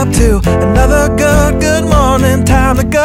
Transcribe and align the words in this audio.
up 0.00 0.10
to 0.14 0.40
another 0.62 1.14
good, 1.14 1.60
good 1.60 1.84
morning. 1.84 2.42
Time 2.42 2.76
to 2.76 2.84
go. 2.84 3.04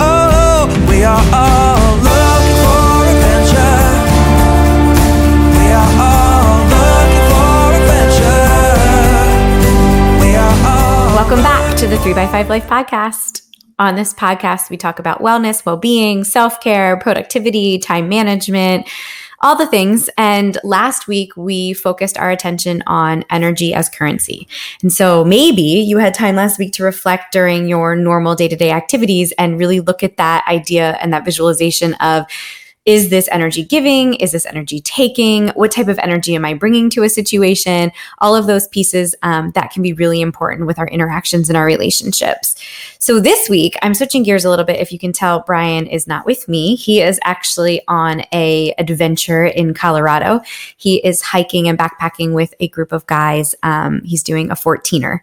Oh, 0.00 0.86
we 0.88 1.04
are 1.04 1.22
all 1.34 1.96
looking 2.00 2.56
for 2.64 3.04
adventure. 3.12 3.84
We 5.58 5.68
are 5.80 5.92
all 6.08 6.64
looking 6.72 7.26
for 7.28 7.76
adventure. 7.76 8.56
We 10.24 10.30
are 10.34 10.56
all. 10.66 11.14
Welcome 11.14 11.42
back 11.42 11.76
to 11.76 11.86
the 11.86 11.96
3by5 11.96 12.48
Life 12.48 12.66
podcast. 12.66 13.42
On 13.78 13.96
this 13.96 14.14
podcast, 14.14 14.70
we 14.70 14.78
talk 14.78 14.98
about 14.98 15.20
wellness, 15.20 15.66
well 15.66 15.76
being, 15.76 16.24
self 16.24 16.58
care, 16.62 16.96
productivity, 16.96 17.78
time 17.78 18.08
management, 18.08 18.88
all 19.42 19.56
the 19.56 19.66
things. 19.66 20.08
And 20.16 20.56
last 20.62 21.08
week, 21.08 21.36
we 21.36 21.72
focused 21.72 22.16
our 22.16 22.30
attention 22.30 22.82
on 22.86 23.24
energy 23.30 23.74
as 23.74 23.88
currency. 23.88 24.46
And 24.82 24.92
so 24.92 25.24
maybe 25.24 25.62
you 25.62 25.98
had 25.98 26.14
time 26.14 26.36
last 26.36 26.58
week 26.58 26.72
to 26.74 26.84
reflect 26.84 27.32
during 27.32 27.68
your 27.68 27.96
normal 27.96 28.34
day 28.34 28.48
to 28.48 28.56
day 28.56 28.70
activities 28.70 29.32
and 29.32 29.58
really 29.58 29.80
look 29.80 30.02
at 30.02 30.16
that 30.16 30.46
idea 30.46 30.96
and 31.00 31.12
that 31.12 31.24
visualization 31.24 31.94
of 31.94 32.24
is 32.84 33.10
this 33.10 33.28
energy 33.30 33.64
giving? 33.64 34.14
Is 34.14 34.32
this 34.32 34.44
energy 34.44 34.80
taking? 34.80 35.48
What 35.50 35.70
type 35.70 35.86
of 35.86 35.98
energy 36.00 36.34
am 36.34 36.44
I 36.44 36.54
bringing 36.54 36.90
to 36.90 37.04
a 37.04 37.08
situation? 37.08 37.92
All 38.18 38.34
of 38.34 38.46
those 38.46 38.66
pieces 38.68 39.14
um, 39.22 39.52
that 39.52 39.70
can 39.70 39.82
be 39.82 39.92
really 39.92 40.20
important 40.20 40.66
with 40.66 40.80
our 40.80 40.88
interactions 40.88 41.48
and 41.48 41.56
our 41.56 41.64
relationships. 41.64 42.56
So 42.98 43.20
this 43.20 43.48
week, 43.48 43.76
I'm 43.82 43.94
switching 43.94 44.24
gears 44.24 44.44
a 44.44 44.50
little 44.50 44.64
bit. 44.64 44.80
If 44.80 44.90
you 44.90 44.98
can 44.98 45.12
tell, 45.12 45.40
Brian 45.40 45.86
is 45.86 46.08
not 46.08 46.26
with 46.26 46.48
me. 46.48 46.74
He 46.74 47.00
is 47.00 47.20
actually 47.24 47.82
on 47.86 48.22
a 48.32 48.74
adventure 48.78 49.44
in 49.44 49.74
Colorado. 49.74 50.40
He 50.76 50.96
is 51.06 51.22
hiking 51.22 51.68
and 51.68 51.78
backpacking 51.78 52.34
with 52.34 52.52
a 52.58 52.66
group 52.68 52.90
of 52.90 53.06
guys. 53.06 53.54
Um, 53.62 54.02
he's 54.04 54.24
doing 54.24 54.50
a 54.50 54.54
14er. 54.54 55.20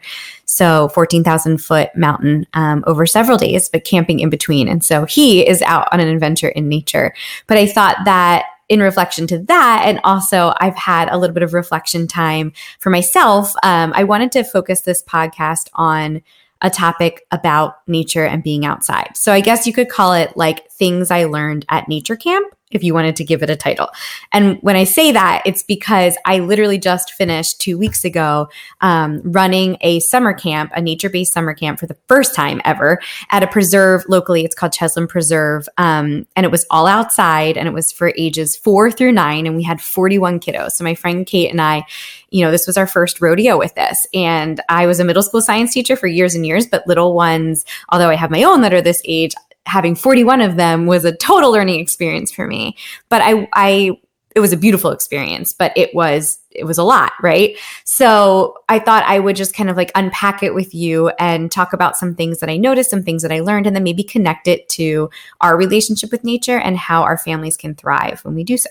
So 0.51 0.89
14,000 0.89 1.59
foot 1.59 1.89
mountain 1.95 2.47
um, 2.55 2.83
over 2.87 3.05
several 3.05 3.37
days, 3.37 3.69
but 3.69 3.83
camping 3.83 4.19
in 4.19 4.31
between. 4.31 4.67
And 4.67 4.83
so 4.83 5.05
he 5.05 5.47
is 5.47 5.61
out 5.61 5.87
on 5.91 5.99
an 5.99 6.07
adventure 6.07 6.49
in 6.49 6.67
nature. 6.67 7.13
But 7.45 7.59
I 7.59 7.67
thought 7.67 7.97
that 8.05 8.45
in 8.67 8.79
reflection 8.79 9.27
to 9.27 9.37
that, 9.43 9.83
and 9.85 9.99
also 10.03 10.53
I've 10.57 10.75
had 10.75 11.07
a 11.09 11.19
little 11.19 11.35
bit 11.35 11.43
of 11.43 11.53
reflection 11.53 12.07
time 12.07 12.51
for 12.79 12.89
myself, 12.89 13.53
um, 13.61 13.93
I 13.95 14.03
wanted 14.03 14.31
to 14.33 14.43
focus 14.43 14.81
this 14.81 15.03
podcast 15.03 15.69
on 15.75 16.23
a 16.61 16.71
topic 16.71 17.27
about 17.29 17.87
nature 17.87 18.25
and 18.25 18.43
being 18.43 18.65
outside. 18.65 19.11
So 19.15 19.31
I 19.31 19.41
guess 19.41 19.67
you 19.67 19.71
could 19.71 19.87
call 19.87 20.13
it 20.13 20.35
like 20.35 20.69
things 20.71 21.11
I 21.11 21.25
learned 21.25 21.63
at 21.69 21.87
nature 21.87 22.15
camp 22.15 22.55
if 22.71 22.83
you 22.83 22.93
wanted 22.93 23.15
to 23.15 23.23
give 23.23 23.41
it 23.41 23.49
a 23.49 23.55
title. 23.55 23.89
And 24.31 24.57
when 24.61 24.75
I 24.75 24.83
say 24.83 25.11
that, 25.11 25.41
it's 25.45 25.63
because 25.63 26.17
I 26.25 26.39
literally 26.39 26.77
just 26.77 27.13
finished 27.13 27.59
two 27.59 27.77
weeks 27.77 28.05
ago 28.05 28.49
um, 28.81 29.21
running 29.23 29.77
a 29.81 29.99
summer 30.01 30.33
camp, 30.33 30.71
a 30.75 30.81
nature 30.81 31.09
based 31.09 31.33
summer 31.33 31.53
camp 31.53 31.79
for 31.79 31.87
the 31.87 31.97
first 32.07 32.35
time 32.35 32.61
ever 32.65 32.99
at 33.31 33.43
a 33.43 33.47
preserve 33.47 34.03
locally. 34.07 34.45
It's 34.45 34.55
called 34.55 34.71
Cheslen 34.71 35.09
Preserve. 35.09 35.67
Um, 35.77 36.27
and 36.35 36.45
it 36.45 36.51
was 36.51 36.65
all 36.69 36.85
outside 36.85 37.57
and 37.57 37.67
it 37.67 37.73
was 37.73 37.91
for 37.91 38.13
ages 38.17 38.55
four 38.55 38.91
through 38.91 39.13
nine. 39.13 39.47
And 39.47 39.55
we 39.55 39.63
had 39.63 39.81
41 39.81 40.39
kiddos. 40.39 40.73
So 40.73 40.83
my 40.83 40.93
friend 40.95 41.25
Kate 41.25 41.49
and 41.49 41.61
I, 41.61 41.85
you 42.29 42.45
know, 42.45 42.51
this 42.51 42.67
was 42.67 42.77
our 42.77 42.87
first 42.87 43.19
rodeo 43.19 43.57
with 43.57 43.73
this. 43.73 44.05
And 44.13 44.61
I 44.69 44.85
was 44.85 44.99
a 44.99 45.03
middle 45.03 45.23
school 45.23 45.41
science 45.41 45.73
teacher 45.73 45.95
for 45.95 46.07
years 46.07 46.35
and 46.35 46.45
years, 46.45 46.67
but 46.67 46.87
little 46.87 47.13
ones, 47.13 47.65
although 47.89 48.09
I 48.09 48.15
have 48.15 48.29
my 48.29 48.43
own 48.43 48.61
that 48.61 48.73
are 48.73 48.81
this 48.81 49.01
age, 49.05 49.33
having 49.69 49.95
41 49.95 50.41
of 50.41 50.55
them 50.55 50.85
was 50.85 51.05
a 51.05 51.15
total 51.15 51.51
learning 51.51 51.79
experience 51.79 52.31
for 52.31 52.47
me. 52.47 52.75
But 53.07 53.21
I, 53.21 53.47
I, 53.53 53.91
it 54.35 54.39
was 54.39 54.53
a 54.53 54.57
beautiful 54.57 54.91
experience, 54.91 55.53
but 55.53 55.71
it 55.75 55.93
was, 55.93 56.39
it 56.51 56.63
was 56.63 56.77
a 56.77 56.83
lot, 56.83 57.13
right? 57.21 57.57
So 57.83 58.55
I 58.67 58.79
thought 58.79 59.03
I 59.05 59.19
would 59.19 59.35
just 59.35 59.55
kind 59.55 59.69
of 59.69 59.77
like 59.77 59.91
unpack 59.95 60.43
it 60.43 60.53
with 60.53 60.73
you 60.73 61.09
and 61.19 61.51
talk 61.51 61.73
about 61.73 61.97
some 61.97 62.15
things 62.15 62.39
that 62.39 62.49
I 62.49 62.57
noticed, 62.57 62.89
some 62.89 63.03
things 63.03 63.21
that 63.21 63.31
I 63.31 63.39
learned, 63.39 63.67
and 63.67 63.75
then 63.75 63.83
maybe 63.83 64.03
connect 64.03 64.47
it 64.47 64.67
to 64.69 65.09
our 65.41 65.57
relationship 65.57 66.11
with 66.11 66.23
nature 66.23 66.59
and 66.59 66.77
how 66.77 67.03
our 67.03 67.17
families 67.17 67.57
can 67.57 67.75
thrive 67.75 68.23
when 68.25 68.35
we 68.35 68.43
do 68.43 68.57
so. 68.57 68.69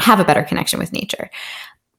Have 0.00 0.20
a 0.20 0.24
better 0.24 0.42
connection 0.42 0.78
with 0.78 0.92
nature. 0.92 1.30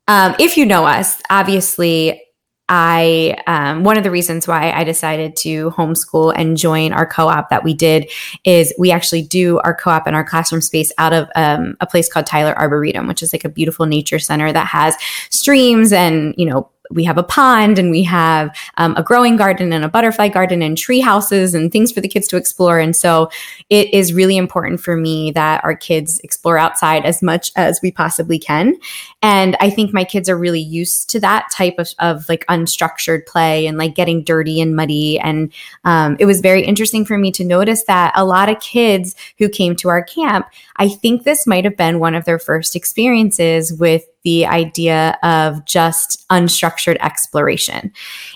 Um, 0.07 0.35
if 0.39 0.57
you 0.57 0.65
know 0.65 0.85
us, 0.85 1.21
obviously, 1.29 2.21
I 2.67 3.37
um, 3.45 3.83
one 3.83 3.97
of 3.97 4.03
the 4.03 4.09
reasons 4.09 4.47
why 4.47 4.71
I 4.71 4.83
decided 4.83 5.35
to 5.37 5.69
homeschool 5.71 6.33
and 6.35 6.57
join 6.57 6.93
our 6.93 7.05
co-op 7.05 7.49
that 7.49 7.63
we 7.63 7.75
did 7.75 8.09
is 8.43 8.73
we 8.79 8.91
actually 8.91 9.21
do 9.21 9.59
our 9.59 9.75
co-op 9.75 10.07
and 10.07 10.15
our 10.15 10.23
classroom 10.23 10.61
space 10.61 10.91
out 10.97 11.13
of 11.13 11.29
um, 11.35 11.77
a 11.79 11.85
place 11.85 12.11
called 12.11 12.25
Tyler 12.25 12.57
Arboretum, 12.57 13.07
which 13.07 13.21
is 13.21 13.33
like 13.33 13.45
a 13.45 13.49
beautiful 13.49 13.85
nature 13.85 14.17
center 14.17 14.51
that 14.51 14.65
has 14.67 14.95
streams 15.29 15.93
and 15.93 16.33
you 16.37 16.45
know 16.45 16.69
we 16.91 17.03
have 17.03 17.17
a 17.17 17.23
pond 17.23 17.79
and 17.79 17.91
we 17.91 18.03
have 18.03 18.55
um, 18.77 18.95
a 18.97 19.03
growing 19.03 19.35
garden 19.35 19.73
and 19.73 19.83
a 19.83 19.89
butterfly 19.89 20.27
garden 20.27 20.61
and 20.61 20.77
tree 20.77 20.99
houses 20.99 21.53
and 21.53 21.71
things 21.71 21.91
for 21.91 22.01
the 22.01 22.07
kids 22.07 22.27
to 22.27 22.37
explore. 22.37 22.79
And 22.79 22.95
so 22.95 23.29
it 23.69 23.93
is 23.93 24.13
really 24.13 24.37
important 24.37 24.79
for 24.79 24.95
me 24.95 25.31
that 25.31 25.63
our 25.63 25.75
kids 25.75 26.19
explore 26.19 26.57
outside 26.57 27.05
as 27.05 27.21
much 27.21 27.51
as 27.55 27.79
we 27.81 27.91
possibly 27.91 28.39
can. 28.39 28.75
And 29.21 29.55
I 29.59 29.69
think 29.69 29.93
my 29.93 30.03
kids 30.03 30.29
are 30.29 30.37
really 30.37 30.61
used 30.61 31.09
to 31.11 31.19
that 31.21 31.47
type 31.51 31.75
of, 31.77 31.89
of 31.99 32.27
like 32.29 32.45
unstructured 32.47 33.25
play 33.25 33.67
and 33.67 33.77
like 33.77 33.95
getting 33.95 34.23
dirty 34.23 34.61
and 34.61 34.75
muddy. 34.75 35.19
And 35.19 35.51
um, 35.83 36.17
it 36.19 36.25
was 36.25 36.41
very 36.41 36.63
interesting 36.63 37.05
for 37.05 37.17
me 37.17 37.31
to 37.33 37.43
notice 37.43 37.83
that 37.85 38.13
a 38.15 38.25
lot 38.25 38.49
of 38.49 38.59
kids 38.59 39.15
who 39.37 39.49
came 39.49 39.75
to 39.77 39.89
our 39.89 40.03
camp, 40.03 40.47
I 40.77 40.89
think 40.89 41.23
this 41.23 41.47
might 41.47 41.65
have 41.65 41.77
been 41.77 41.99
one 41.99 42.15
of 42.15 42.25
their 42.25 42.39
first 42.39 42.75
experiences 42.75 43.73
with 43.73 44.05
the 44.25 44.45
idea 44.45 45.17
of 45.23 45.63
just 45.65 46.27
unstructured 46.29 46.97
exploration. 46.99 47.93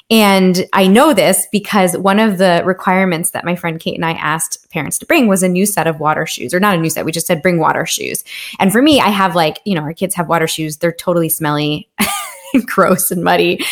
And 0.09 0.65
I 0.71 0.87
know 0.87 1.13
this 1.13 1.47
because 1.51 1.97
one 1.97 2.19
of 2.19 2.37
the 2.37 2.61
requirements 2.63 3.31
that 3.31 3.43
my 3.43 3.55
friend 3.55 3.79
Kate 3.79 3.95
and 3.95 4.05
I 4.05 4.13
asked 4.13 4.69
parents 4.69 4.99
to 4.99 5.07
bring 5.07 5.27
was 5.27 5.43
a 5.43 5.49
new 5.49 5.65
set 5.65 5.87
of 5.87 5.99
water 5.99 6.25
shoes, 6.27 6.53
or 6.53 6.59
not 6.59 6.75
a 6.75 6.79
new 6.79 6.91
set. 6.91 7.05
We 7.05 7.11
just 7.11 7.27
said 7.27 7.41
bring 7.41 7.59
water 7.59 7.85
shoes. 7.87 8.23
And 8.59 8.71
for 8.71 8.81
me, 8.81 9.01
I 9.01 9.09
have 9.09 9.35
like, 9.35 9.59
you 9.65 9.73
know, 9.73 9.81
our 9.81 9.93
kids 9.93 10.13
have 10.15 10.29
water 10.29 10.47
shoes. 10.47 10.77
They're 10.77 10.91
totally 10.93 11.27
smelly, 11.27 11.89
gross, 12.65 13.09
and 13.09 13.23
muddy. 13.23 13.65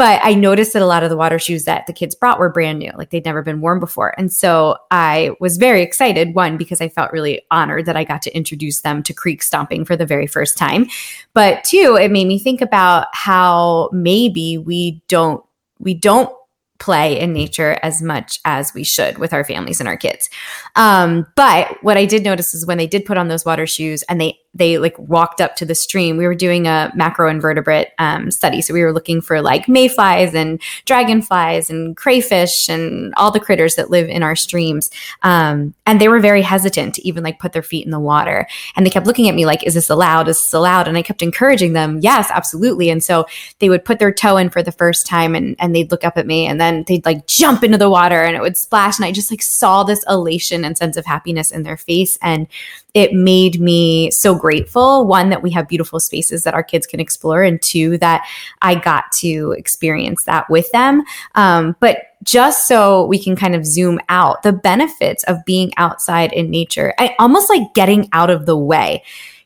But 0.00 0.18
I 0.24 0.32
noticed 0.32 0.72
that 0.72 0.80
a 0.80 0.86
lot 0.86 1.02
of 1.02 1.10
the 1.10 1.16
water 1.18 1.38
shoes 1.38 1.64
that 1.64 1.86
the 1.86 1.92
kids 1.92 2.14
brought 2.14 2.38
were 2.38 2.48
brand 2.48 2.78
new, 2.78 2.90
like 2.96 3.10
they'd 3.10 3.22
never 3.22 3.42
been 3.42 3.60
worn 3.60 3.80
before. 3.80 4.14
And 4.16 4.32
so 4.32 4.78
I 4.90 5.32
was 5.40 5.58
very 5.58 5.82
excited, 5.82 6.34
one, 6.34 6.56
because 6.56 6.80
I 6.80 6.88
felt 6.88 7.12
really 7.12 7.42
honored 7.50 7.84
that 7.84 7.98
I 7.98 8.04
got 8.04 8.22
to 8.22 8.34
introduce 8.34 8.80
them 8.80 9.02
to 9.02 9.12
creek 9.12 9.42
stomping 9.42 9.84
for 9.84 9.96
the 9.96 10.06
very 10.06 10.26
first 10.26 10.56
time. 10.56 10.86
But 11.34 11.64
two, 11.64 11.98
it 12.00 12.10
made 12.10 12.26
me 12.26 12.38
think 12.38 12.62
about 12.62 13.08
how 13.12 13.90
maybe 13.92 14.56
we 14.56 15.02
don't 15.08 15.44
we 15.80 15.92
don't 15.92 16.34
play 16.78 17.20
in 17.20 17.34
nature 17.34 17.78
as 17.82 18.00
much 18.00 18.40
as 18.46 18.72
we 18.72 18.82
should 18.82 19.18
with 19.18 19.34
our 19.34 19.44
families 19.44 19.80
and 19.80 19.88
our 19.88 19.98
kids. 19.98 20.30
Um, 20.76 21.26
but 21.36 21.76
what 21.82 21.98
I 21.98 22.06
did 22.06 22.24
notice 22.24 22.54
is 22.54 22.64
when 22.64 22.78
they 22.78 22.86
did 22.86 23.04
put 23.04 23.18
on 23.18 23.28
those 23.28 23.44
water 23.44 23.66
shoes 23.66 24.02
and 24.04 24.18
they 24.18 24.39
they 24.52 24.78
like 24.78 24.98
walked 24.98 25.40
up 25.40 25.54
to 25.56 25.64
the 25.64 25.74
stream. 25.74 26.16
We 26.16 26.26
were 26.26 26.34
doing 26.34 26.66
a 26.66 26.92
macroinvertebrate 26.96 27.88
um, 27.98 28.30
study, 28.30 28.60
so 28.60 28.74
we 28.74 28.82
were 28.82 28.92
looking 28.92 29.20
for 29.20 29.40
like 29.40 29.68
mayflies 29.68 30.34
and 30.34 30.60
dragonflies 30.86 31.70
and 31.70 31.96
crayfish 31.96 32.68
and 32.68 33.14
all 33.16 33.30
the 33.30 33.38
critters 33.38 33.76
that 33.76 33.90
live 33.90 34.08
in 34.08 34.24
our 34.24 34.34
streams. 34.34 34.90
Um, 35.22 35.74
and 35.86 36.00
they 36.00 36.08
were 36.08 36.18
very 36.18 36.42
hesitant 36.42 36.94
to 36.96 37.06
even 37.06 37.22
like 37.22 37.38
put 37.38 37.52
their 37.52 37.62
feet 37.62 37.84
in 37.84 37.92
the 37.92 38.00
water. 38.00 38.48
And 38.74 38.84
they 38.84 38.90
kept 38.90 39.06
looking 39.06 39.28
at 39.28 39.36
me 39.36 39.46
like, 39.46 39.62
"Is 39.62 39.74
this 39.74 39.88
allowed? 39.88 40.26
Is 40.26 40.40
this 40.40 40.52
allowed?" 40.52 40.88
And 40.88 40.98
I 40.98 41.02
kept 41.02 41.22
encouraging 41.22 41.72
them, 41.72 42.00
"Yes, 42.02 42.28
absolutely." 42.32 42.90
And 42.90 43.04
so 43.04 43.26
they 43.60 43.68
would 43.68 43.84
put 43.84 44.00
their 44.00 44.12
toe 44.12 44.36
in 44.36 44.50
for 44.50 44.62
the 44.64 44.72
first 44.72 45.06
time, 45.06 45.36
and 45.36 45.54
and 45.60 45.76
they'd 45.76 45.92
look 45.92 46.04
up 46.04 46.18
at 46.18 46.26
me, 46.26 46.46
and 46.46 46.60
then 46.60 46.84
they'd 46.88 47.06
like 47.06 47.26
jump 47.28 47.62
into 47.62 47.78
the 47.78 47.90
water, 47.90 48.22
and 48.22 48.36
it 48.36 48.42
would 48.42 48.56
splash, 48.56 48.98
and 48.98 49.06
I 49.06 49.12
just 49.12 49.30
like 49.30 49.42
saw 49.42 49.84
this 49.84 50.04
elation 50.08 50.64
and 50.64 50.76
sense 50.76 50.96
of 50.96 51.06
happiness 51.06 51.52
in 51.52 51.62
their 51.62 51.76
face, 51.76 52.18
and 52.20 52.48
it 52.94 53.12
made 53.12 53.60
me 53.60 54.10
so 54.10 54.34
grateful. 54.34 55.06
One, 55.06 55.30
that 55.30 55.42
we 55.42 55.50
have 55.50 55.68
beautiful 55.68 56.00
spaces 56.00 56.44
that 56.44 56.54
our 56.54 56.62
kids 56.62 56.86
can 56.86 57.00
explore, 57.00 57.42
and 57.42 57.60
two, 57.62 57.98
that 57.98 58.26
I 58.62 58.74
got 58.74 59.10
to 59.20 59.54
experience 59.56 60.24
that 60.24 60.48
with 60.50 60.70
them. 60.72 61.02
Um, 61.34 61.76
but 61.80 61.98
just 62.22 62.68
so 62.68 63.06
we 63.06 63.18
can 63.18 63.36
kind 63.36 63.54
of 63.54 63.64
zoom 63.64 63.98
out, 64.08 64.42
the 64.42 64.52
benefits 64.52 65.24
of 65.24 65.44
being 65.44 65.72
outside 65.76 66.32
in 66.32 66.50
nature, 66.50 66.94
I 66.98 67.14
almost 67.18 67.48
like 67.48 67.74
getting 67.74 68.08
out 68.12 68.30
of 68.30 68.46
the 68.46 68.56
way 68.56 69.02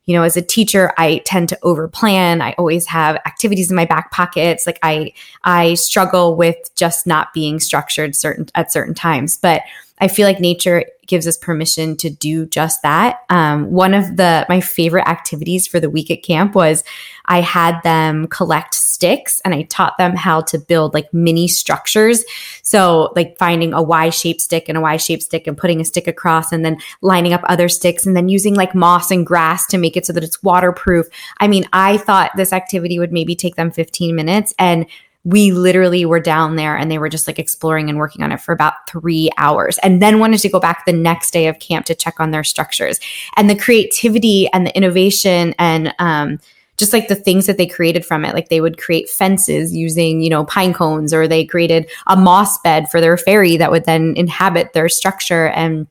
you 0.06 0.14
know, 0.14 0.23
as 0.23 0.37
a 0.37 0.43
teacher, 0.43 0.93
I 0.99 1.19
tend 1.25 1.49
to 1.49 1.58
overplan. 1.62 2.43
I 2.43 2.55
always 2.58 2.87
have 2.87 3.17
activities 3.26 3.70
in 3.70 3.76
my 3.76 3.87
back 3.87 4.11
pockets. 4.11 4.67
Like 4.67 4.79
I, 4.82 5.12
I 5.44 5.75
struggle 5.75 6.37
with 6.37 6.56
just 6.75 7.06
not 7.06 7.32
being 7.32 7.58
structured 7.58 8.14
certain 8.14 8.47
at 8.55 8.70
certain 8.70 8.94
times. 8.94 9.38
But 9.38 9.62
I 9.99 10.08
feel 10.08 10.26
like 10.26 10.41
nature 10.41 10.85
gives 11.06 11.26
us 11.26 11.37
permission 11.37 11.96
to 11.99 12.11
do 12.11 12.46
just 12.46 12.82
that. 12.82 13.20
Um, 13.31 13.70
one 13.70 13.94
of 13.94 14.17
the 14.17 14.46
my 14.49 14.61
favorite 14.61 15.06
activities 15.06 15.67
for 15.67 15.79
the 15.79 15.91
week 15.91 16.11
at 16.11 16.23
camp 16.23 16.55
was 16.55 16.82
I 17.26 17.41
had 17.41 17.81
them 17.82 18.26
collect 18.29 18.75
sticks 18.75 19.41
and 19.44 19.55
I 19.55 19.62
taught 19.62 19.99
them 19.99 20.14
how 20.17 20.41
to 20.43 20.58
build 20.58 20.94
like 20.94 21.12
mini 21.12 21.49
structures. 21.49 22.25
So 22.62 23.12
like 23.14 23.37
finding 23.38 23.73
a 23.73 23.82
Y-shaped 23.82 24.41
stick 24.41 24.69
and 24.69 24.79
a 24.79 24.81
Y-shaped 24.81 25.23
stick 25.23 25.46
and 25.46 25.58
putting 25.58 25.81
a 25.81 25.85
stick 25.85 26.06
across 26.06 26.52
and 26.52 26.64
then 26.64 26.79
lining 27.02 27.32
up 27.32 27.43
other 27.44 27.69
sticks 27.69 28.06
and 28.06 28.17
then 28.17 28.29
using 28.29 28.55
like 28.55 28.75
moss 28.75 29.11
and 29.11 29.26
grass 29.26 29.67
to 29.67 29.79
make 29.79 29.97
it 29.97 30.06
so 30.06 30.12
that 30.12 30.25
it's 30.25 30.43
waterproof. 30.43 31.06
I 31.38 31.49
mean, 31.49 31.67
I 31.73 31.99
thought 31.99 32.31
this 32.37 32.52
activity 32.52 32.99
would 32.99 33.12
maybe 33.12 33.35
take 33.35 33.56
them 33.56 33.70
15 33.70 34.14
minutes 34.14 34.55
and 34.58 34.87
we 35.25 35.53
literally 35.53 36.05
were 36.05 36.21
down 36.21 36.56
there 36.56 36.76
and 36.76 36.91
they 36.91 36.99
were 36.99 37.09
just 37.09 37.26
like 37.26 37.38
exploring 37.38 37.88
and 37.88 37.99
working 37.99 38.23
on 38.23 38.31
it 38.31 38.41
for 38.41 38.53
about 38.53 38.75
three 38.88 39.31
hours 39.38 39.79
and 39.79 40.03
then 40.03 40.19
wanted 40.19 40.38
to 40.38 40.50
go 40.50 40.61
back 40.61 40.85
the 40.85 40.93
next 40.93 41.32
day 41.32 41.47
of 41.47 41.59
camp 41.59 41.87
to 41.87 41.94
check 41.94 42.21
on 42.21 42.31
their 42.31 42.44
structures. 42.44 43.00
And 43.37 43.49
the 43.49 43.56
creativity 43.56 44.49
and 44.53 44.67
the 44.67 44.76
innovation 44.76 45.55
and 45.59 45.94
um, 45.99 46.38
just 46.76 46.93
like 46.93 47.09
the 47.09 47.15
things 47.15 47.47
that 47.47 47.56
they 47.56 47.67
created 47.67 48.05
from 48.05 48.25
it 48.25 48.35
like 48.35 48.49
they 48.49 48.61
would 48.61 48.79
create 48.79 49.09
fences 49.09 49.75
using 49.75 50.21
you 50.21 50.29
know 50.29 50.44
pine 50.44 50.73
cones 50.73 51.15
or 51.15 51.29
they 51.29 51.44
created 51.44 51.88
a 52.09 52.17
moss 52.17 52.59
bed 52.62 52.91
for 52.91 53.00
their 53.00 53.17
fairy 53.17 53.56
that 53.56 53.71
would 53.71 53.85
then 53.85 54.15
inhabit 54.17 54.73
their 54.73 54.88
structure. 54.88 55.49
And 55.49 55.87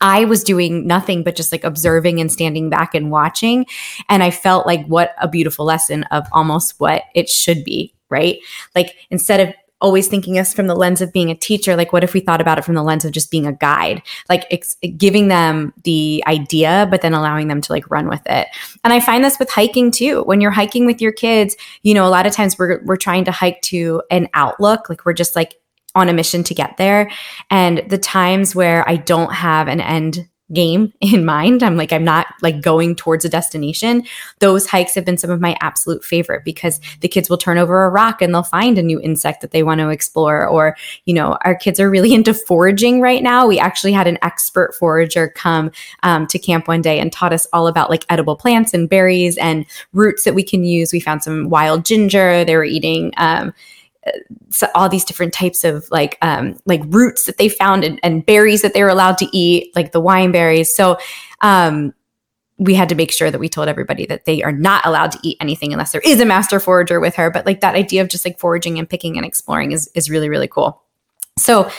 I 0.00 0.24
was 0.26 0.44
doing 0.44 0.86
nothing 0.86 1.24
but 1.24 1.34
just 1.34 1.50
like 1.50 1.64
observing 1.64 2.20
and 2.20 2.30
standing 2.30 2.70
back 2.70 2.94
and 2.94 3.10
watching. 3.10 3.66
And 4.08 4.22
I 4.22 4.30
felt 4.30 4.66
like 4.66 4.86
what 4.86 5.14
a 5.20 5.26
beautiful 5.26 5.64
lesson 5.64 6.04
of 6.04 6.26
almost 6.32 6.78
what 6.78 7.02
it 7.14 7.28
should 7.28 7.64
be, 7.64 7.92
right? 8.10 8.38
Like 8.74 8.96
instead 9.10 9.48
of 9.48 9.54
always 9.80 10.08
thinking 10.08 10.38
us 10.38 10.52
from 10.52 10.66
the 10.66 10.74
lens 10.74 11.00
of 11.00 11.12
being 11.12 11.30
a 11.30 11.36
teacher 11.36 11.76
like 11.76 11.92
what 11.92 12.02
if 12.02 12.12
we 12.12 12.18
thought 12.18 12.40
about 12.40 12.58
it 12.58 12.64
from 12.64 12.74
the 12.74 12.82
lens 12.82 13.04
of 13.04 13.12
just 13.12 13.30
being 13.30 13.46
a 13.46 13.52
guide 13.52 14.02
like 14.28 14.44
ex- 14.50 14.76
giving 14.96 15.28
them 15.28 15.72
the 15.84 16.22
idea 16.26 16.88
but 16.90 17.00
then 17.00 17.14
allowing 17.14 17.46
them 17.46 17.60
to 17.60 17.72
like 17.72 17.88
run 17.88 18.08
with 18.08 18.22
it 18.26 18.48
and 18.82 18.92
i 18.92 18.98
find 18.98 19.22
this 19.22 19.38
with 19.38 19.48
hiking 19.48 19.92
too 19.92 20.22
when 20.24 20.40
you're 20.40 20.50
hiking 20.50 20.84
with 20.84 21.00
your 21.00 21.12
kids 21.12 21.56
you 21.84 21.94
know 21.94 22.06
a 22.06 22.10
lot 22.10 22.26
of 22.26 22.32
times 22.32 22.58
we're 22.58 22.82
we're 22.84 22.96
trying 22.96 23.24
to 23.24 23.30
hike 23.30 23.60
to 23.62 24.02
an 24.10 24.28
outlook 24.34 24.88
like 24.88 25.04
we're 25.04 25.12
just 25.12 25.36
like 25.36 25.60
on 25.94 26.08
a 26.08 26.12
mission 26.12 26.44
to 26.44 26.54
get 26.54 26.76
there. 26.76 27.10
And 27.50 27.82
the 27.88 27.98
times 27.98 28.54
where 28.54 28.88
I 28.88 28.96
don't 28.96 29.32
have 29.32 29.68
an 29.68 29.80
end 29.80 30.27
game 30.52 30.92
in 31.00 31.24
mind, 31.24 31.62
I'm 31.62 31.76
like, 31.76 31.92
I'm 31.92 32.04
not 32.04 32.26
like 32.42 32.60
going 32.60 32.96
towards 32.96 33.24
a 33.24 33.28
destination. 33.28 34.04
Those 34.38 34.66
hikes 34.66 34.94
have 34.94 35.04
been 35.04 35.18
some 35.18 35.30
of 35.30 35.40
my 35.40 35.56
absolute 35.60 36.04
favorite 36.04 36.44
because 36.44 36.80
the 37.00 37.08
kids 37.08 37.28
will 37.28 37.38
turn 37.38 37.58
over 37.58 37.84
a 37.84 37.90
rock 37.90 38.22
and 38.22 38.34
they'll 38.34 38.42
find 38.42 38.78
a 38.78 38.82
new 38.82 39.00
insect 39.00 39.40
that 39.40 39.50
they 39.50 39.62
want 39.62 39.80
to 39.80 39.88
explore. 39.88 40.46
Or, 40.46 40.76
you 41.04 41.14
know, 41.14 41.38
our 41.44 41.54
kids 41.54 41.80
are 41.80 41.90
really 41.90 42.14
into 42.18 42.34
foraging 42.34 43.00
right 43.00 43.22
now. 43.22 43.46
We 43.46 43.58
actually 43.58 43.92
had 43.92 44.06
an 44.06 44.18
expert 44.22 44.74
forager 44.74 45.28
come 45.28 45.70
um, 46.02 46.26
to 46.28 46.38
camp 46.38 46.68
one 46.68 46.82
day 46.82 46.98
and 46.98 47.12
taught 47.12 47.32
us 47.32 47.46
all 47.52 47.66
about 47.66 47.90
like 47.90 48.04
edible 48.08 48.36
plants 48.36 48.74
and 48.74 48.88
berries 48.88 49.36
and 49.38 49.66
roots 49.92 50.24
that 50.24 50.34
we 50.34 50.42
can 50.42 50.64
use. 50.64 50.92
We 50.92 51.00
found 51.00 51.22
some 51.22 51.48
wild 51.48 51.84
ginger. 51.84 52.44
They 52.44 52.56
were 52.56 52.64
eating, 52.64 53.12
um, 53.16 53.52
all 54.74 54.88
these 54.88 55.04
different 55.04 55.32
types 55.32 55.64
of 55.64 55.86
like 55.90 56.18
um, 56.22 56.58
like 56.66 56.82
roots 56.88 57.24
that 57.24 57.38
they 57.38 57.48
found 57.48 57.84
and, 57.84 58.00
and, 58.02 58.24
berries 58.26 58.62
that 58.62 58.74
they 58.74 58.82
were 58.82 58.88
allowed 58.88 59.18
to 59.18 59.28
eat, 59.32 59.74
like 59.74 59.92
the 59.92 60.00
wine 60.00 60.32
berries. 60.32 60.74
So 60.74 60.98
um, 61.40 61.94
we 62.58 62.74
had 62.74 62.88
to 62.88 62.94
make 62.94 63.12
sure 63.12 63.30
that 63.30 63.38
we 63.38 63.48
told 63.48 63.68
everybody 63.68 64.06
that 64.06 64.24
they 64.24 64.42
are 64.42 64.52
not 64.52 64.84
allowed 64.84 65.12
to 65.12 65.18
eat 65.22 65.36
anything 65.40 65.72
unless 65.72 65.92
there 65.92 66.02
is 66.04 66.20
a 66.20 66.26
master 66.26 66.58
forager 66.58 67.00
with 67.00 67.14
her. 67.14 67.30
But 67.30 67.46
like 67.46 67.60
that 67.60 67.74
idea 67.74 68.02
of 68.02 68.08
just 68.08 68.24
like 68.24 68.38
foraging 68.38 68.78
and 68.78 68.88
picking 68.88 69.16
and 69.16 69.24
exploring 69.24 69.72
is 69.72 69.90
is 69.94 70.10
really 70.10 70.28
really 70.28 70.48
cool. 70.48 70.82
So 71.38 71.70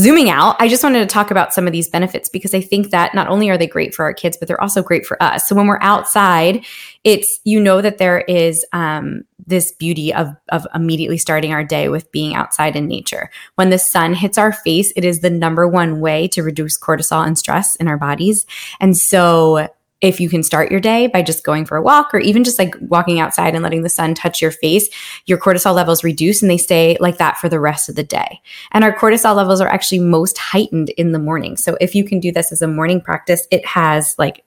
zooming 0.00 0.30
out, 0.30 0.56
I 0.58 0.68
just 0.68 0.82
wanted 0.82 1.00
to 1.00 1.06
talk 1.06 1.30
about 1.30 1.52
some 1.52 1.66
of 1.66 1.72
these 1.72 1.88
benefits 1.88 2.28
because 2.28 2.54
I 2.54 2.60
think 2.60 2.90
that 2.90 3.14
not 3.14 3.28
only 3.28 3.50
are 3.50 3.58
they 3.58 3.66
great 3.66 3.94
for 3.94 4.04
our 4.04 4.14
kids, 4.14 4.36
but 4.36 4.48
they're 4.48 4.60
also 4.60 4.82
great 4.82 5.04
for 5.04 5.22
us. 5.22 5.46
So 5.46 5.54
when 5.54 5.66
we're 5.66 5.82
outside, 5.82 6.64
it's 7.04 7.40
you 7.44 7.60
know 7.60 7.82
that 7.82 7.98
there 7.98 8.20
is 8.20 8.64
um, 8.72 9.24
this 9.46 9.72
beauty 9.72 10.12
of 10.12 10.34
of 10.50 10.66
immediately 10.74 11.18
starting 11.18 11.52
our 11.52 11.64
day 11.64 11.88
with 11.88 12.10
being 12.12 12.34
outside 12.34 12.76
in 12.76 12.86
nature. 12.86 13.30
When 13.56 13.70
the 13.70 13.78
sun 13.78 14.14
hits 14.14 14.38
our 14.38 14.52
face, 14.52 14.92
it 14.96 15.04
is 15.04 15.20
the 15.20 15.30
number 15.30 15.66
one 15.66 16.00
way 16.00 16.28
to 16.28 16.42
reduce 16.42 16.78
cortisol 16.78 17.26
and 17.26 17.38
stress 17.38 17.76
in 17.76 17.88
our 17.88 17.98
bodies, 17.98 18.46
and 18.80 18.96
so 18.96 19.68
if 20.00 20.18
you 20.18 20.28
can 20.28 20.42
start 20.42 20.70
your 20.70 20.80
day 20.80 21.06
by 21.06 21.22
just 21.22 21.44
going 21.44 21.66
for 21.66 21.76
a 21.76 21.82
walk 21.82 22.14
or 22.14 22.18
even 22.18 22.42
just 22.42 22.58
like 22.58 22.74
walking 22.80 23.20
outside 23.20 23.54
and 23.54 23.62
letting 23.62 23.82
the 23.82 23.88
sun 23.88 24.14
touch 24.14 24.40
your 24.40 24.50
face, 24.50 24.88
your 25.26 25.38
cortisol 25.38 25.74
levels 25.74 26.02
reduce 26.02 26.40
and 26.40 26.50
they 26.50 26.56
stay 26.56 26.96
like 27.00 27.18
that 27.18 27.36
for 27.36 27.48
the 27.48 27.60
rest 27.60 27.88
of 27.88 27.96
the 27.96 28.02
day. 28.02 28.40
And 28.72 28.82
our 28.82 28.96
cortisol 28.96 29.36
levels 29.36 29.60
are 29.60 29.68
actually 29.68 29.98
most 29.98 30.38
heightened 30.38 30.88
in 30.90 31.12
the 31.12 31.18
morning. 31.18 31.56
So 31.56 31.76
if 31.80 31.94
you 31.94 32.04
can 32.04 32.18
do 32.18 32.32
this 32.32 32.50
as 32.50 32.62
a 32.62 32.68
morning 32.68 33.00
practice, 33.00 33.46
it 33.50 33.64
has 33.66 34.14
like 34.18 34.42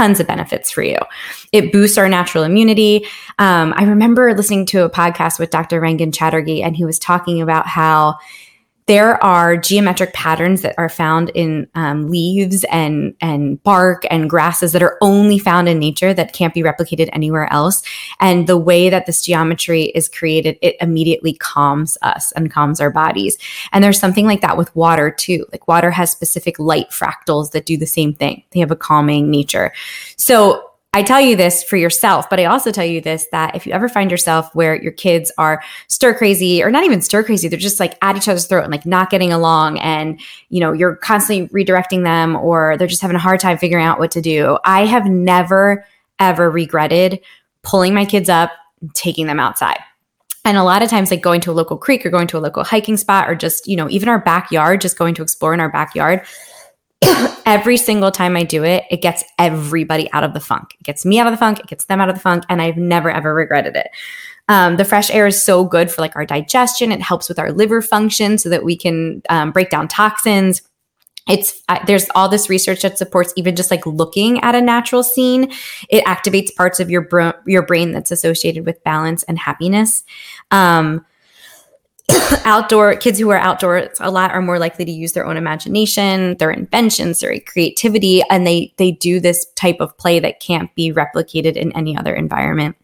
tons 0.00 0.18
of 0.18 0.26
benefits 0.26 0.70
for 0.70 0.82
you. 0.82 0.96
It 1.52 1.72
boosts 1.72 1.98
our 1.98 2.08
natural 2.08 2.42
immunity. 2.42 3.04
Um, 3.38 3.74
I 3.76 3.84
remember 3.84 4.32
listening 4.32 4.64
to 4.66 4.84
a 4.84 4.88
podcast 4.88 5.38
with 5.38 5.50
Dr. 5.50 5.78
Rangan 5.78 6.14
Chatterjee, 6.14 6.62
and 6.62 6.74
he 6.74 6.86
was 6.86 6.98
talking 6.98 7.42
about 7.42 7.66
how 7.66 8.16
there 8.86 9.22
are 9.22 9.56
geometric 9.56 10.12
patterns 10.12 10.62
that 10.62 10.74
are 10.76 10.88
found 10.88 11.30
in 11.34 11.68
um, 11.74 12.08
leaves 12.08 12.64
and 12.64 13.14
and 13.20 13.62
bark 13.62 14.04
and 14.10 14.28
grasses 14.28 14.72
that 14.72 14.82
are 14.82 14.98
only 15.00 15.38
found 15.38 15.68
in 15.68 15.78
nature 15.78 16.12
that 16.12 16.32
can't 16.32 16.54
be 16.54 16.62
replicated 16.62 17.08
anywhere 17.12 17.50
else. 17.52 17.82
And 18.18 18.46
the 18.46 18.58
way 18.58 18.90
that 18.90 19.06
this 19.06 19.24
geometry 19.24 19.84
is 19.84 20.08
created, 20.08 20.58
it 20.62 20.76
immediately 20.80 21.34
calms 21.34 21.96
us 22.02 22.32
and 22.32 22.50
calms 22.50 22.80
our 22.80 22.90
bodies. 22.90 23.38
And 23.72 23.84
there's 23.84 24.00
something 24.00 24.26
like 24.26 24.40
that 24.40 24.56
with 24.56 24.74
water 24.74 25.10
too. 25.10 25.46
Like 25.52 25.68
water 25.68 25.90
has 25.90 26.10
specific 26.10 26.58
light 26.58 26.90
fractals 26.90 27.52
that 27.52 27.66
do 27.66 27.76
the 27.76 27.86
same 27.86 28.14
thing. 28.14 28.42
They 28.50 28.60
have 28.60 28.70
a 28.70 28.76
calming 28.76 29.30
nature. 29.30 29.72
So 30.16 30.69
I 30.92 31.04
tell 31.04 31.20
you 31.20 31.36
this 31.36 31.62
for 31.62 31.76
yourself, 31.76 32.28
but 32.28 32.40
I 32.40 32.46
also 32.46 32.72
tell 32.72 32.84
you 32.84 33.00
this 33.00 33.28
that 33.30 33.54
if 33.54 33.64
you 33.64 33.72
ever 33.72 33.88
find 33.88 34.10
yourself 34.10 34.52
where 34.54 34.74
your 34.74 34.90
kids 34.90 35.30
are 35.38 35.62
stir 35.86 36.14
crazy 36.14 36.64
or 36.64 36.70
not 36.72 36.84
even 36.84 37.00
stir 37.00 37.22
crazy, 37.22 37.46
they're 37.46 37.60
just 37.60 37.78
like 37.78 37.96
at 38.02 38.16
each 38.16 38.26
other's 38.26 38.46
throat 38.46 38.64
and 38.64 38.72
like 38.72 38.84
not 38.84 39.08
getting 39.08 39.32
along 39.32 39.78
and, 39.78 40.20
you 40.48 40.58
know, 40.58 40.72
you're 40.72 40.96
constantly 40.96 41.46
redirecting 41.64 42.02
them 42.02 42.34
or 42.34 42.76
they're 42.76 42.88
just 42.88 43.02
having 43.02 43.14
a 43.14 43.20
hard 43.20 43.38
time 43.38 43.56
figuring 43.56 43.84
out 43.84 44.00
what 44.00 44.10
to 44.10 44.20
do. 44.20 44.58
I 44.64 44.84
have 44.84 45.06
never, 45.06 45.86
ever 46.18 46.50
regretted 46.50 47.20
pulling 47.62 47.94
my 47.94 48.04
kids 48.04 48.28
up, 48.28 48.50
taking 48.92 49.26
them 49.26 49.38
outside. 49.38 49.78
And 50.44 50.56
a 50.56 50.64
lot 50.64 50.82
of 50.82 50.88
times, 50.88 51.10
like 51.10 51.20
going 51.20 51.42
to 51.42 51.50
a 51.50 51.52
local 51.52 51.76
creek 51.76 52.04
or 52.04 52.10
going 52.10 52.26
to 52.28 52.38
a 52.38 52.40
local 52.40 52.64
hiking 52.64 52.96
spot 52.96 53.28
or 53.28 53.34
just, 53.34 53.68
you 53.68 53.76
know, 53.76 53.88
even 53.90 54.08
our 54.08 54.18
backyard, 54.18 54.80
just 54.80 54.98
going 54.98 55.14
to 55.14 55.22
explore 55.22 55.54
in 55.54 55.60
our 55.60 55.70
backyard 55.70 56.26
every 57.46 57.76
single 57.76 58.10
time 58.10 58.36
I 58.36 58.42
do 58.42 58.64
it, 58.64 58.84
it 58.90 59.02
gets 59.02 59.24
everybody 59.38 60.10
out 60.12 60.24
of 60.24 60.34
the 60.34 60.40
funk. 60.40 60.74
It 60.80 60.84
gets 60.84 61.04
me 61.04 61.18
out 61.18 61.26
of 61.26 61.32
the 61.32 61.38
funk, 61.38 61.60
it 61.60 61.66
gets 61.66 61.84
them 61.86 62.00
out 62.00 62.08
of 62.08 62.14
the 62.14 62.20
funk, 62.20 62.44
and 62.48 62.60
I've 62.60 62.76
never 62.76 63.10
ever 63.10 63.34
regretted 63.34 63.76
it. 63.76 63.88
Um, 64.48 64.76
the 64.76 64.84
fresh 64.84 65.10
air 65.10 65.28
is 65.28 65.44
so 65.44 65.64
good 65.64 65.90
for 65.90 66.02
like 66.02 66.16
our 66.16 66.26
digestion. 66.26 66.90
It 66.90 67.00
helps 67.00 67.28
with 67.28 67.38
our 67.38 67.52
liver 67.52 67.80
function 67.80 68.36
so 68.36 68.48
that 68.48 68.64
we 68.64 68.76
can 68.76 69.22
um, 69.28 69.52
break 69.52 69.70
down 69.70 69.86
toxins. 69.86 70.62
It's 71.28 71.62
uh, 71.68 71.78
there's 71.86 72.06
all 72.14 72.28
this 72.28 72.50
research 72.50 72.82
that 72.82 72.98
supports 72.98 73.32
even 73.36 73.54
just 73.54 73.70
like 73.70 73.86
looking 73.86 74.40
at 74.40 74.56
a 74.56 74.60
natural 74.60 75.04
scene. 75.04 75.52
It 75.88 76.04
activates 76.04 76.54
parts 76.54 76.80
of 76.80 76.90
your 76.90 77.02
bro- 77.02 77.34
your 77.46 77.64
brain 77.64 77.92
that's 77.92 78.10
associated 78.10 78.66
with 78.66 78.82
balance 78.82 79.22
and 79.24 79.38
happiness. 79.38 80.02
Um, 80.50 81.06
outdoor 82.44 82.96
kids 82.96 83.18
who 83.18 83.30
are 83.30 83.38
outdoors 83.38 83.96
a 84.00 84.10
lot 84.10 84.30
are 84.30 84.42
more 84.42 84.58
likely 84.58 84.84
to 84.84 84.90
use 84.90 85.12
their 85.12 85.26
own 85.26 85.36
imagination 85.36 86.36
their 86.38 86.50
inventions 86.50 87.20
their 87.20 87.38
creativity 87.40 88.22
and 88.30 88.46
they 88.46 88.72
they 88.76 88.92
do 88.92 89.20
this 89.20 89.46
type 89.54 89.76
of 89.80 89.96
play 89.98 90.18
that 90.18 90.40
can't 90.40 90.74
be 90.74 90.92
replicated 90.92 91.56
in 91.56 91.72
any 91.76 91.96
other 91.96 92.14
environment 92.14 92.76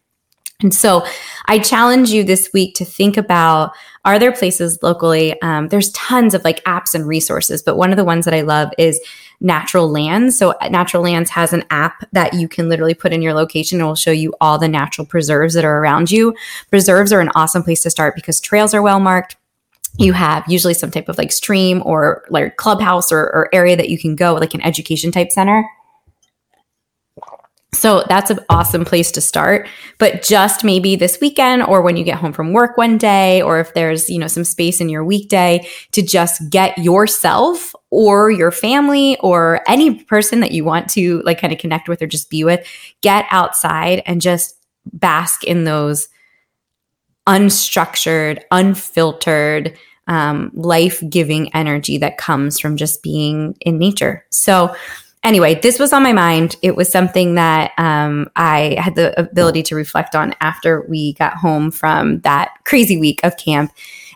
and 0.63 0.73
so 0.73 1.05
I 1.45 1.59
challenge 1.59 2.09
you 2.09 2.23
this 2.23 2.49
week 2.51 2.73
to 2.75 2.85
think 2.85 3.15
about 3.15 3.73
are 4.05 4.17
there 4.17 4.31
places 4.31 4.81
locally? 4.81 5.39
Um, 5.41 5.67
there's 5.67 5.91
tons 5.91 6.33
of 6.33 6.43
like 6.43 6.63
apps 6.63 6.95
and 6.95 7.05
resources, 7.05 7.61
but 7.61 7.77
one 7.77 7.91
of 7.91 7.97
the 7.97 8.05
ones 8.05 8.25
that 8.25 8.33
I 8.33 8.41
love 8.41 8.71
is 8.77 8.99
Natural 9.39 9.87
Lands. 9.87 10.39
So 10.39 10.55
Natural 10.71 11.03
Lands 11.03 11.29
has 11.29 11.53
an 11.53 11.63
app 11.69 12.09
that 12.13 12.33
you 12.33 12.47
can 12.47 12.69
literally 12.69 12.95
put 12.95 13.13
in 13.13 13.21
your 13.21 13.33
location 13.33 13.79
and 13.79 13.85
it 13.85 13.87
will 13.87 13.95
show 13.95 14.11
you 14.11 14.33
all 14.41 14.57
the 14.57 14.67
natural 14.67 15.05
preserves 15.05 15.53
that 15.53 15.65
are 15.65 15.77
around 15.77 16.09
you. 16.09 16.33
Preserves 16.71 17.13
are 17.13 17.19
an 17.19 17.31
awesome 17.35 17.61
place 17.61 17.83
to 17.83 17.91
start 17.91 18.15
because 18.15 18.39
trails 18.39 18.73
are 18.73 18.81
well 18.81 18.99
marked 18.99 19.35
you 19.99 20.13
have 20.13 20.43
usually 20.47 20.75
some 20.75 20.91
type 20.91 21.09
of 21.09 21.17
like 21.17 21.31
stream 21.31 21.81
or 21.83 22.23
like 22.29 22.55
clubhouse 22.57 23.11
or, 23.11 23.19
or, 23.33 23.49
area 23.51 23.75
that 23.75 23.89
you 23.89 23.97
can 23.97 24.15
go 24.15 24.35
like 24.35 24.53
an 24.53 24.61
education 24.61 25.11
type 25.11 25.31
center 25.31 25.67
so 27.77 28.03
that's 28.09 28.31
an 28.31 28.39
awesome 28.49 28.83
place 28.83 29.11
to 29.11 29.21
start. 29.21 29.67
But 29.99 30.23
just 30.23 30.63
maybe 30.63 30.95
this 30.95 31.19
weekend 31.21 31.61
or 31.63 31.83
when 31.83 31.95
you 31.95 32.03
get 32.03 32.17
home 32.17 32.33
from 32.33 32.51
work 32.51 32.75
one 32.75 32.97
day, 32.97 33.41
or 33.43 33.59
if 33.59 33.73
there's, 33.75 34.09
you 34.09 34.17
know, 34.17 34.27
some 34.27 34.43
space 34.43 34.81
in 34.81 34.89
your 34.89 35.05
weekday 35.05 35.67
to 35.91 36.01
just 36.01 36.49
get 36.49 36.77
yourself 36.79 37.73
or 37.91 38.31
your 38.31 38.51
family 38.51 39.17
or 39.19 39.61
any 39.67 40.03
person 40.03 40.39
that 40.39 40.51
you 40.51 40.63
want 40.63 40.89
to 40.89 41.21
like 41.21 41.39
kind 41.39 41.53
of 41.53 41.59
connect 41.59 41.87
with 41.87 42.01
or 42.01 42.07
just 42.07 42.31
be 42.31 42.43
with, 42.43 42.67
get 43.01 43.25
outside 43.29 44.01
and 44.07 44.21
just 44.21 44.55
bask 44.91 45.43
in 45.43 45.63
those 45.63 46.07
unstructured, 47.27 48.41
unfiltered, 48.49 49.77
um, 50.07 50.49
life 50.53 51.03
giving 51.09 51.53
energy 51.53 51.97
that 51.99 52.17
comes 52.17 52.59
from 52.59 52.77
just 52.77 53.03
being 53.03 53.55
in 53.61 53.77
nature. 53.77 54.25
So, 54.31 54.73
anyway, 55.23 55.55
this 55.55 55.79
was 55.79 55.93
on 55.93 56.03
my 56.03 56.13
mind. 56.13 56.55
It 56.61 56.75
was 56.75 56.91
something 56.91 57.35
that 57.35 57.71
um, 57.77 58.29
I 58.35 58.75
had 58.79 58.95
the 58.95 59.19
ability 59.19 59.63
to 59.63 59.75
reflect 59.75 60.15
on 60.15 60.33
after 60.41 60.81
we 60.87 61.13
got 61.13 61.33
home 61.33 61.71
from 61.71 62.19
that 62.21 62.51
crazy 62.65 62.97
week 62.97 63.19
of 63.23 63.37
camp. 63.37 63.71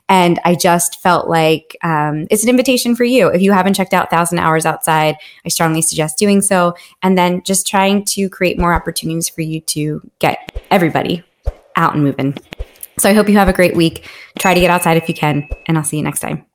And 0.10 0.40
I 0.44 0.56
just 0.56 1.02
felt 1.02 1.30
like 1.30 1.78
um, 1.84 2.28
it's 2.30 2.44
an 2.44 2.50
invitation 2.50 2.98
for 2.98 3.06
you. 3.06 3.30
If 3.30 3.42
you 3.42 3.54
haven't 3.54 3.76
checked 3.76 3.94
out 3.94 4.10
Thousand 4.10 4.40
Hours 4.40 4.66
Outside, 4.66 5.16
I 5.46 5.50
strongly 5.50 5.82
suggest 5.82 6.18
doing 6.18 6.42
so. 6.42 6.76
And 7.02 7.18
then 7.18 7.44
just 7.44 7.66
trying 7.66 8.04
to 8.06 8.28
create 8.28 8.60
more 8.60 8.74
opportunities 8.74 9.30
for 9.30 9.42
you 9.42 9.62
to 9.62 10.02
get 10.20 10.62
everybody 10.70 11.24
out 11.78 11.94
and 11.94 12.04
moving. 12.04 12.38
So 13.00 13.10
I 13.10 13.14
hope 13.14 13.30
you 13.30 13.38
have 13.38 13.48
a 13.48 13.54
great 13.54 13.76
week. 13.76 14.10
Try 14.38 14.54
to 14.54 14.60
get 14.60 14.70
outside 14.70 14.98
if 14.98 15.08
you 15.08 15.16
can, 15.16 15.48
and 15.66 15.78
I'll 15.78 15.84
see 15.84 15.98
you 15.98 16.04
next 16.04 16.20
time. 16.20 16.46